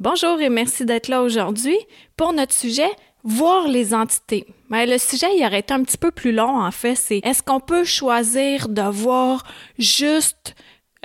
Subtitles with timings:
[0.00, 1.76] Bonjour et merci d'être là aujourd'hui
[2.16, 2.88] pour notre sujet
[3.24, 4.46] voir les entités.
[4.70, 7.42] Mais le sujet il aurait été un petit peu plus long en fait, c'est est-ce
[7.42, 9.42] qu'on peut choisir de voir
[9.76, 10.54] juste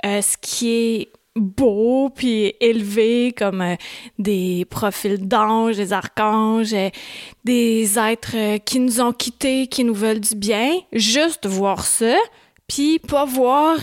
[0.06, 3.74] euh, ce qui est beau puis élevé comme euh,
[4.20, 6.90] des profils d'anges, des archanges, euh,
[7.42, 12.14] des êtres qui nous ont quittés, qui nous veulent du bien, juste voir ça,
[12.68, 13.76] puis pas voir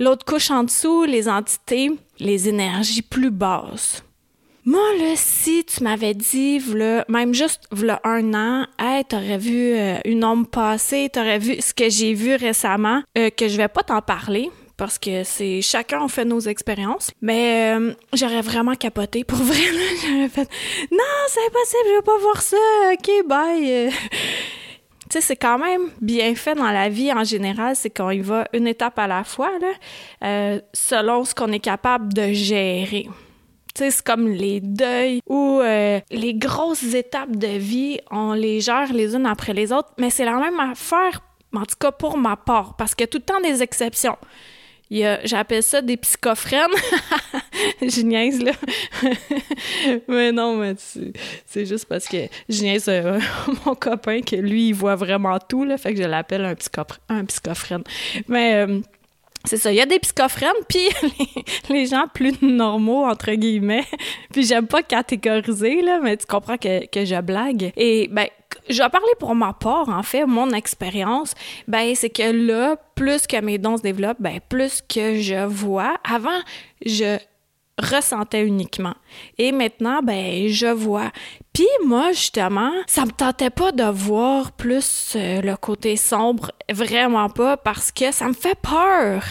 [0.00, 4.02] l'autre couche en dessous, les entités, les énergies plus basses.
[4.66, 9.72] Moi, là, si tu m'avais dit, v'là, même juste v'là un an, hey, t'aurais vu
[9.72, 13.68] euh, une ombre passer, t'aurais vu ce que j'ai vu récemment, euh, que je vais
[13.68, 17.10] pas t'en parler, parce que c'est chacun on fait nos expériences.
[17.22, 19.56] Mais euh, j'aurais vraiment capoté pour vrai.
[20.02, 20.48] J'aurais fait
[20.92, 20.98] non,
[21.28, 22.56] c'est impossible, je veux pas voir ça.
[22.92, 23.90] Ok, bye.
[23.90, 23.96] tu
[25.08, 28.46] sais, c'est quand même bien fait dans la vie en général, c'est qu'on y va
[28.52, 29.52] une étape à la fois,
[30.74, 33.08] selon ce qu'on est capable de gérer
[33.74, 39.14] c'est comme les deuils ou euh, les grosses étapes de vie, on les gère les
[39.14, 41.22] unes après les autres, mais c'est la même affaire,
[41.54, 44.16] en tout cas pour ma part, parce qu'il y a tout le temps des exceptions.
[44.90, 46.66] J'appelle ça des psychophrènes.
[47.80, 48.52] je là.
[50.08, 50.74] mais non, mais
[51.46, 53.20] c'est juste parce que je euh,
[53.66, 55.78] mon copain que lui, il voit vraiment tout, là.
[55.78, 56.56] Fait que je l'appelle un,
[57.08, 57.84] un psychophrène.
[58.28, 58.66] Mais...
[58.66, 58.80] Euh,
[59.44, 60.88] c'est ça, il y a des psychophrènes, puis
[61.70, 63.86] les, gens plus normaux, entre guillemets.
[64.32, 67.72] puis j'aime pas catégoriser, là, mais tu comprends que, que je blague.
[67.76, 68.26] Et ben,
[68.68, 71.34] je vais parler pour ma part, en fait, mon expérience,
[71.66, 75.96] ben, c'est que là, plus que mes dons se développent, ben, plus que je vois.
[76.04, 76.40] Avant,
[76.84, 77.18] je
[77.80, 78.94] ressentais uniquement.
[79.38, 81.10] Et maintenant, ben, je vois.
[81.52, 87.28] Puis moi, justement, ça me tentait pas de voir plus euh, le côté sombre, vraiment
[87.28, 89.22] pas, parce que ça me fait peur.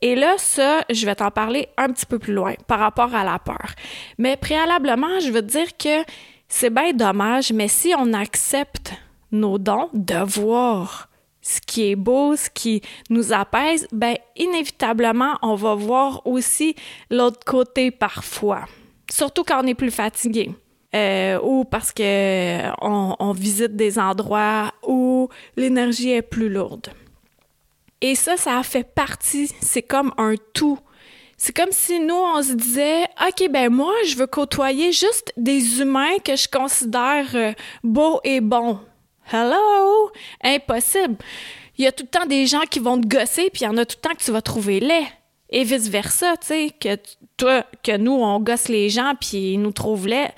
[0.00, 3.24] Et là, ça, je vais t'en parler un petit peu plus loin par rapport à
[3.24, 3.72] la peur.
[4.16, 6.04] Mais préalablement, je veux dire que
[6.48, 8.92] c'est bien dommage, mais si on accepte
[9.32, 11.07] nos dons, de voir
[11.48, 16.74] ce qui est beau, ce qui nous apaise, ben inévitablement, on va voir aussi
[17.10, 18.66] l'autre côté parfois.
[19.10, 20.50] Surtout quand on est plus fatigué.
[20.94, 26.88] Euh, ou parce que on, visite des endroits où l'énergie est plus lourde.
[28.00, 30.78] Et ça, ça fait partie, c'est comme un tout.
[31.36, 35.80] C'est comme si nous, on se disait, OK, ben moi, je veux côtoyer juste des
[35.80, 37.52] humains que je considère euh,
[37.84, 38.80] beaux et bons.
[39.30, 40.10] Hello!
[40.42, 41.16] Impossible.
[41.76, 43.68] Il y a tout le temps des gens qui vont te gosser, puis il y
[43.68, 45.06] en a tout le temps que tu vas trouver laid.
[45.50, 46.96] Et vice-versa, tu sais, que
[47.36, 50.30] toi, que nous, on gosse les gens, puis ils nous trouvent laid.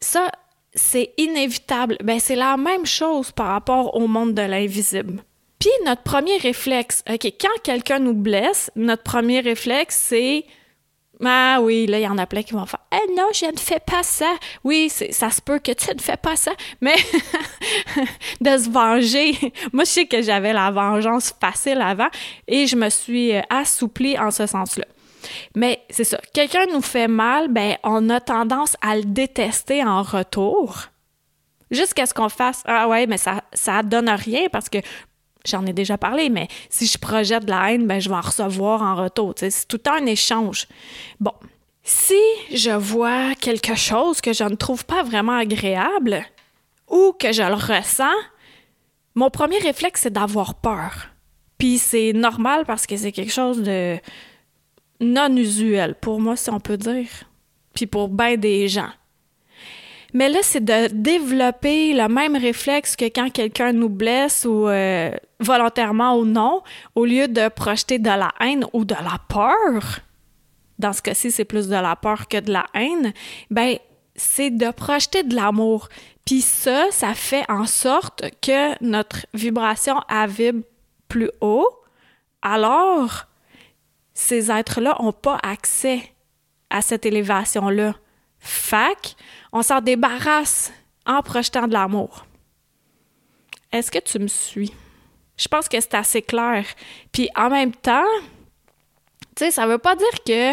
[0.00, 0.30] Ça,
[0.74, 1.98] c'est inévitable.
[2.02, 5.22] Ben, c'est la même chose par rapport au monde de l'invisible.
[5.58, 10.46] Puis notre premier réflexe, OK, quand quelqu'un nous blesse, notre premier réflexe, c'est
[11.28, 13.58] ah oui, là, il y en a plein qui vont faire Eh non, je ne
[13.58, 14.32] fais pas ça.
[14.64, 16.96] Oui, ça se peut que tu ne fais pas ça, mais
[18.40, 19.32] de se venger.
[19.72, 22.08] Moi, je sais que j'avais la vengeance facile avant
[22.48, 24.86] et je me suis euh, assouplie en ce sens-là.
[25.54, 30.02] Mais c'est ça, quelqu'un nous fait mal, ben on a tendance à le détester en
[30.02, 30.86] retour.
[31.70, 34.78] Jusqu'à ce qu'on fasse Ah ouais, mais ça ça donne rien parce que
[35.46, 38.20] J'en ai déjà parlé, mais si je projette de la haine, ben, je vais en
[38.20, 39.34] recevoir en retour.
[39.36, 40.66] C'est tout un échange.
[41.18, 41.32] Bon,
[41.82, 42.20] si
[42.52, 46.22] je vois quelque chose que je ne trouve pas vraiment agréable
[46.88, 48.04] ou que je le ressens,
[49.14, 51.08] mon premier réflexe, c'est d'avoir peur.
[51.58, 53.98] Puis c'est normal parce que c'est quelque chose de
[55.00, 57.08] non usuel pour moi, si on peut dire.
[57.74, 58.90] Puis pour bien des gens.
[60.12, 65.10] Mais là, c'est de développer le même réflexe que quand quelqu'un nous blesse ou euh,
[65.38, 66.62] volontairement ou non,
[66.94, 70.00] au lieu de projeter de la haine ou de la peur.
[70.78, 73.12] Dans ce cas-ci, c'est plus de la peur que de la haine.
[73.50, 73.76] Ben,
[74.16, 75.88] c'est de projeter de l'amour.
[76.24, 79.96] Puis ça, ça fait en sorte que notre vibration
[80.28, 80.62] vibre
[81.08, 81.68] plus haut.
[82.42, 83.26] Alors,
[84.14, 86.02] ces êtres-là n'ont pas accès
[86.70, 87.94] à cette élévation-là.
[88.40, 89.14] Fac,
[89.52, 90.72] on s'en débarrasse
[91.06, 92.26] en projetant de l'amour.
[93.72, 94.72] Est-ce que tu me suis?
[95.36, 96.64] Je pense que c'est assez clair.
[97.12, 98.04] Puis en même temps,
[99.36, 100.52] tu sais, ça veut pas dire que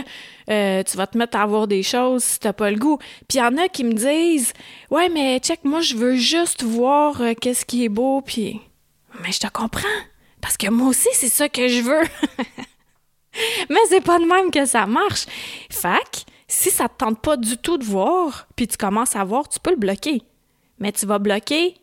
[0.50, 2.98] euh, tu vas te mettre à avoir des choses si t'as pas le goût.
[3.28, 4.54] Puis il y en a qui me disent
[4.90, 8.62] Ouais, mais check, moi je veux juste voir euh, qu'est-ce qui est beau, puis.
[9.24, 9.88] Mais je te comprends.
[10.42, 12.04] Parce que moi aussi, c'est ça que je veux.
[13.70, 15.26] mais c'est pas de même que ça marche.
[15.72, 19.50] Fac, si ça te tente pas du tout de voir, puis tu commences à voir,
[19.50, 20.22] tu peux le bloquer.
[20.80, 21.76] Mais tu vas bloquer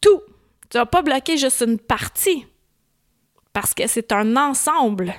[0.00, 0.20] tout.
[0.68, 2.46] Tu vas pas bloquer juste une partie.
[3.52, 5.14] Parce que c'est un ensemble.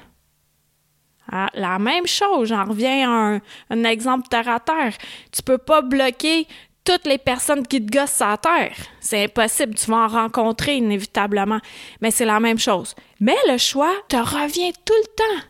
[1.31, 3.39] Ah, la même chose, j'en reviens à
[3.69, 4.93] un, exemple terre à terre.
[5.31, 6.47] Tu peux pas bloquer
[6.83, 8.75] toutes les personnes qui te gossent à terre.
[8.99, 11.59] C'est impossible, tu vas en rencontrer inévitablement.
[12.01, 12.95] Mais c'est la même chose.
[13.19, 15.47] Mais le choix te revient tout le temps.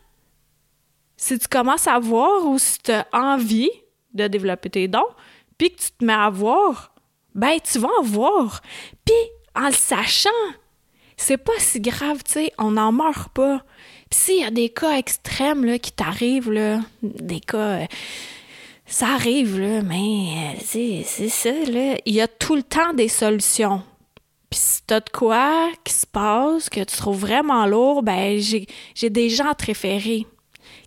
[1.22, 3.70] Si tu commences à voir ou si tu as envie
[4.16, 5.06] de développer tes dons,
[5.56, 6.96] puis que tu te mets à voir,
[7.36, 8.64] ben tu vas en voir.
[9.06, 9.14] Puis
[9.56, 10.30] en le sachant,
[11.18, 13.64] c'est pas si grave, tu sais, on n'en meurt pas.
[14.10, 17.82] Puis s'il y a des cas extrêmes là, qui t'arrivent, là, des cas.
[17.82, 17.86] Euh,
[18.88, 21.98] ça arrive, là, mais euh, c'est ça, là.
[22.04, 23.84] Il y a tout le temps des solutions.
[24.50, 29.10] Puis si t'as de quoi qui se passe, que tu trouves vraiment lourd, ben j'ai
[29.12, 30.26] des gens préférés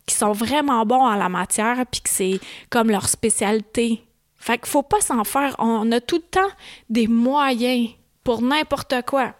[0.06, 2.40] qui sont vraiment bons en la matière, puis que c'est
[2.70, 4.04] comme leur spécialité.
[4.36, 5.56] Fait qu'il faut pas s'en faire.
[5.58, 6.54] On a tout le temps
[6.90, 7.90] des moyens
[8.22, 9.32] pour n'importe quoi.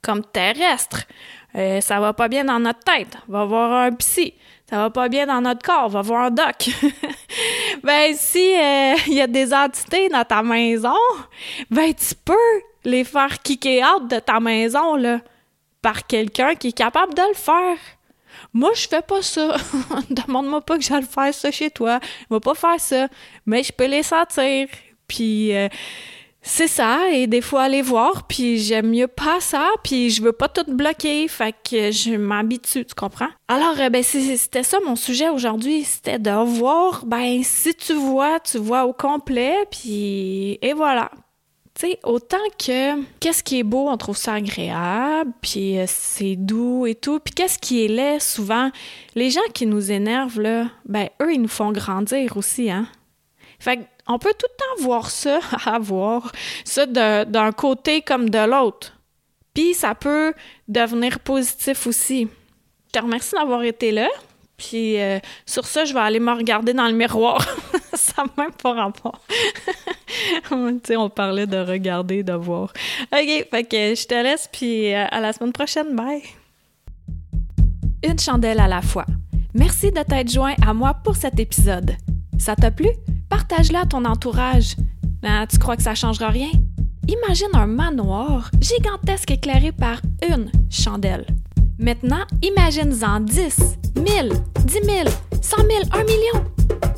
[0.00, 1.04] Comme terrestre,
[1.54, 4.34] euh, ça va pas bien dans notre tête, va voir un psy.
[4.70, 6.68] Ça va pas bien dans notre corps, va voir un doc.
[7.82, 10.96] ben si il euh, y a des entités dans ta maison,
[11.70, 12.34] ben tu peux
[12.84, 15.20] les faire kicker out de ta maison là
[15.80, 17.78] par quelqu'un qui est capable de le faire.
[18.52, 19.56] Moi, je fais pas ça.
[20.10, 22.00] Demande-moi pas que j'aille faire ça chez toi.
[22.28, 23.08] Je vais pas faire ça.
[23.46, 24.68] Mais je peux les sentir.
[25.06, 25.68] Puis euh,
[26.42, 30.32] c'est ça, et des fois aller voir, puis j'aime mieux pas ça, puis je veux
[30.32, 33.28] pas tout bloquer, fait que je m'habitue, tu comprends?
[33.48, 38.40] Alors, euh, ben, c'était ça mon sujet aujourd'hui, c'était de voir, ben, si tu vois,
[38.40, 41.10] tu vois au complet, puis et voilà.
[41.78, 46.34] Tu sais, autant que qu'est-ce qui est beau, on trouve ça agréable, puis euh, c'est
[46.34, 48.72] doux et tout, puis qu'est-ce qui est laid, souvent,
[49.14, 52.88] les gens qui nous énervent, là, ben, eux, ils nous font grandir aussi, hein?
[53.60, 53.78] Fait
[54.08, 56.32] on peut tout le temps voir ça, avoir
[56.64, 58.94] ça d'un côté comme de l'autre.
[59.54, 60.34] Puis ça peut
[60.66, 62.26] devenir positif aussi.
[62.88, 64.08] Je te remercie d'avoir été là.
[64.58, 67.40] Puis euh, sur ça, je vais aller me regarder dans le miroir.
[67.94, 69.20] ça n'a même pas rapport.
[70.48, 72.72] tu sais, on parlait de regarder, de voir.
[73.12, 75.94] OK, fait que je te laisse, puis euh, à la semaine prochaine.
[75.94, 76.22] Bye!
[78.02, 79.06] Une chandelle à la fois.
[79.54, 81.96] Merci de t'être joint à moi pour cet épisode.
[82.38, 82.88] Ça t'a plu?
[83.28, 84.74] Partage-la à ton entourage.
[85.22, 86.50] Ben, tu crois que ça changera rien?
[87.08, 91.26] Imagine un manoir gigantesque éclairé par une chandelle.
[91.78, 94.32] Maintenant, imagine-en 10, 1000,
[94.64, 95.08] 10 000,
[95.40, 96.44] 100 000, 1 million.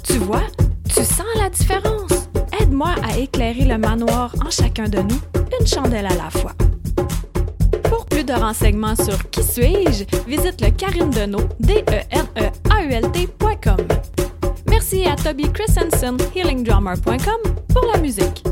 [0.03, 0.43] Tu vois,
[0.89, 2.11] tu sens la différence.
[2.59, 5.21] Aide-moi à éclairer le manoir en chacun de nous,
[5.61, 6.53] une chandelle à la fois.
[7.91, 12.51] Pour plus de renseignements sur Qui suis-je, visite le Karine Deneau, d e n e
[12.71, 13.05] a u l
[14.69, 18.50] Merci à Toby Christensen, healingdrummer.com, pour la musique.